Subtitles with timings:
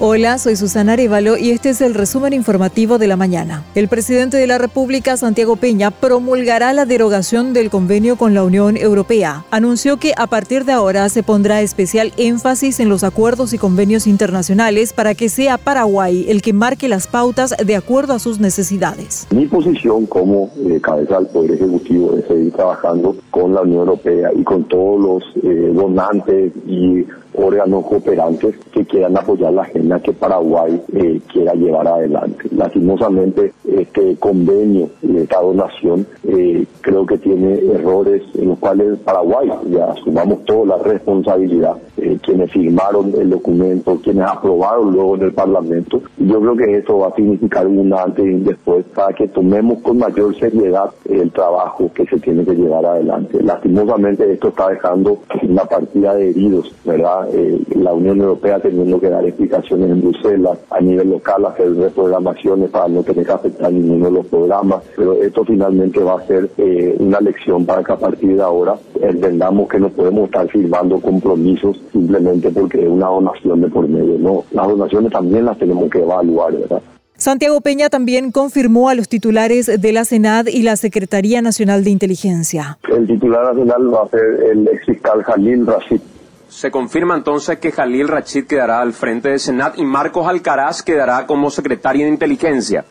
[0.00, 3.64] Hola, soy Susana Arevalo y este es el resumen informativo de la mañana.
[3.74, 8.76] El presidente de la República, Santiago Peña, promulgará la derogación del convenio con la Unión
[8.76, 9.44] Europea.
[9.50, 14.06] Anunció que a partir de ahora se pondrá especial énfasis en los acuerdos y convenios
[14.06, 19.26] internacionales para que sea Paraguay el que marque las pautas de acuerdo a sus necesidades.
[19.34, 24.30] Mi posición como eh, cabeza del Poder Ejecutivo es seguir trabajando con la Unión Europea
[24.34, 30.12] y con todos los eh, donantes y órganos cooperantes que quieran apoyar la agenda que
[30.12, 32.48] Paraguay eh, quiera llevar adelante.
[32.50, 39.48] Lastimosamente, este convenio de esta donación eh, creo que tiene errores en los cuales Paraguay,
[39.70, 45.32] ya asumamos toda la responsabilidad, eh, quienes firmaron el documento, quienes aprobaron luego en el
[45.32, 46.02] Parlamento.
[46.18, 49.80] Yo creo que esto va a significar un antes y un después para que tomemos
[49.82, 53.42] con mayor seriedad el trabajo que se tiene que llevar adelante.
[53.42, 57.28] Lastimosamente esto está dejando una partida de heridos, ¿verdad?
[57.32, 62.70] Eh, la Unión Europea teniendo que dar explicaciones en Bruselas a nivel local, hacer reprogramaciones
[62.70, 66.48] para no tener que afectar ninguno de los programas, pero esto finalmente va a ser
[66.58, 71.00] eh, una lección para que a partir de ahora entendamos que no podemos estar firmando
[71.00, 74.44] compromisos simplemente porque es una donación de por medio, ¿no?
[74.52, 76.82] Las donaciones también las tenemos que evaluar, ¿verdad?
[77.16, 81.90] Santiago Peña también confirmó a los titulares de la Senad y la Secretaría Nacional de
[81.90, 82.78] Inteligencia.
[82.88, 86.00] El titular nacional va a ser el ex fiscal Jalil Rashid.
[86.48, 91.26] Se confirma entonces que Jalil Rachid quedará al frente de Senat y Marcos Alcaraz quedará
[91.26, 92.84] como secretario de Inteligencia.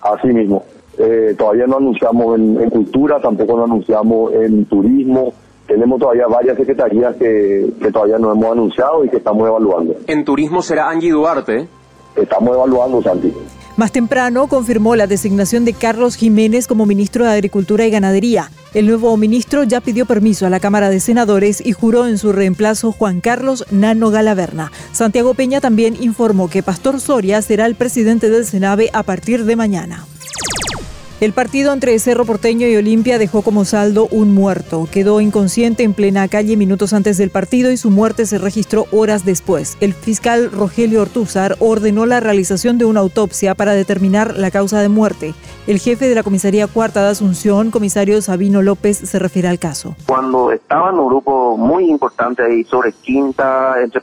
[0.00, 0.64] Así mismo.
[0.98, 5.32] Eh, todavía no anunciamos en, cultura, tampoco lo anunciamos en turismo.
[5.66, 9.94] Tenemos todavía varias secretarías que, que todavía no hemos anunciado y que estamos evaluando.
[10.06, 11.68] En turismo será Angie Duarte.
[12.16, 13.32] Estamos evaluando, Santi.
[13.76, 18.50] Más temprano confirmó la designación de Carlos Jiménez como ministro de Agricultura y Ganadería.
[18.74, 22.32] El nuevo ministro ya pidió permiso a la Cámara de Senadores y juró en su
[22.32, 24.70] reemplazo Juan Carlos Nano Galaverna.
[24.92, 29.56] Santiago Peña también informó que Pastor Soria será el presidente del Senave a partir de
[29.56, 30.04] mañana.
[31.22, 34.88] El partido entre Cerro Porteño y Olimpia dejó como saldo un muerto.
[34.90, 39.24] Quedó inconsciente en plena calle minutos antes del partido y su muerte se registró horas
[39.24, 39.78] después.
[39.80, 44.88] El fiscal Rogelio Ortúzar ordenó la realización de una autopsia para determinar la causa de
[44.88, 45.32] muerte.
[45.68, 49.94] El jefe de la comisaría cuarta de Asunción, comisario Sabino López, se refiere al caso.
[50.08, 54.00] Cuando estaba en un grupo muy importante ahí sobre Quinta, entre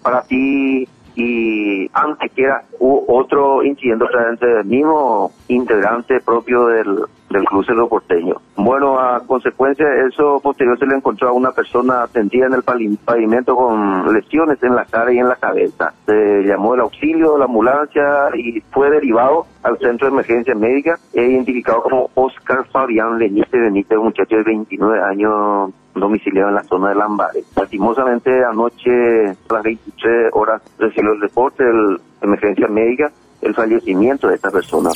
[1.19, 6.99] y antes que era hubo otro incidente entre el mismo integrante propio del,
[7.29, 8.35] del crucero porteño.
[8.55, 12.63] Bueno, a consecuencia de eso, posterior se le encontró a una persona tendida en el
[12.63, 15.93] pavimento con lesiones en la cara y en la cabeza.
[16.05, 21.23] Se llamó el auxilio, la ambulancia y fue derivado al centro de emergencia médica e
[21.23, 26.89] identificado como Oscar Fabián Benítez Benítez, un muchacho de 29 años domiciliado en la zona
[26.89, 27.45] de Lambares.
[27.55, 33.11] Lastimosamente anoche a las 23 horas recibió el reporte de emergencia médica
[33.41, 34.89] el fallecimiento de esta persona.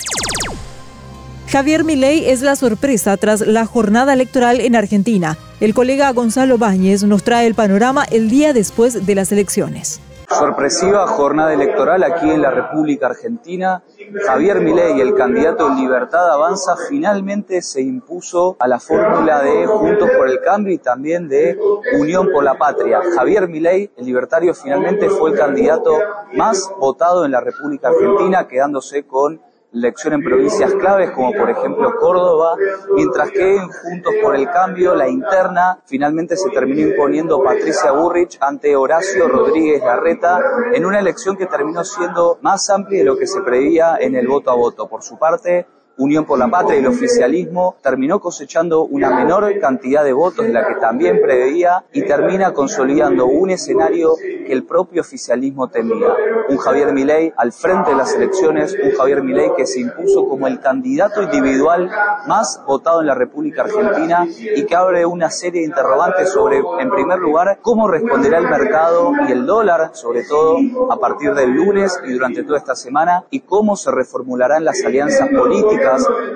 [1.53, 5.37] Javier Milei es la sorpresa tras la jornada electoral en Argentina.
[5.59, 10.01] El colega Gonzalo Báñez nos trae el panorama el día después de las elecciones.
[10.29, 13.83] Sorpresiva jornada electoral aquí en la República Argentina.
[14.25, 20.27] Javier Milei, el candidato Libertad Avanza, finalmente se impuso a la fórmula de Juntos por
[20.27, 21.55] el Cambio y también de
[21.99, 22.99] Unión por la Patria.
[23.15, 25.99] Javier Milei, el libertario, finalmente fue el candidato
[26.33, 29.39] más votado en la República Argentina, quedándose con
[29.73, 32.55] elección en provincias claves como por ejemplo Córdoba,
[32.95, 38.37] mientras que en Juntos por el Cambio, la interna, finalmente se terminó imponiendo Patricia Burrich
[38.39, 40.39] ante Horacio Rodríguez Larreta
[40.73, 44.27] en una elección que terminó siendo más amplia de lo que se preveía en el
[44.27, 44.87] voto a voto.
[44.87, 45.65] Por su parte,
[45.95, 50.51] Unión por la Patria y el oficialismo terminó cosechando una menor cantidad de votos de
[50.51, 56.07] la que también preveía y termina consolidando un escenario que el propio oficialismo temía.
[56.49, 60.47] Un Javier Milei al frente de las elecciones, un Javier Milei que se impuso como
[60.47, 61.91] el candidato individual
[62.27, 66.89] más votado en la República Argentina y que abre una serie de interrogantes sobre, en
[66.89, 70.57] primer lugar, cómo responderá el mercado y el dólar, sobre todo
[70.91, 75.29] a partir del lunes y durante toda esta semana, y cómo se reformularán las alianzas
[75.29, 75.82] políticas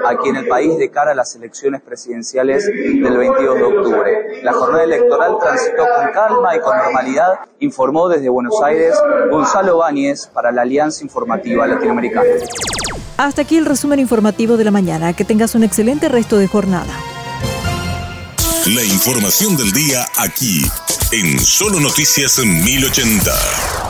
[0.05, 4.43] aquí en el país de cara a las elecciones presidenciales del 22 de octubre.
[4.43, 8.95] La jornada electoral transitó con calma y con normalidad, informó desde Buenos Aires
[9.31, 12.27] Gonzalo Báñez para la Alianza Informativa Latinoamericana.
[13.17, 15.13] Hasta aquí el resumen informativo de la mañana.
[15.13, 16.93] Que tengas un excelente resto de jornada.
[18.67, 20.69] La información del día aquí,
[21.11, 23.86] en Solo Noticias 1080.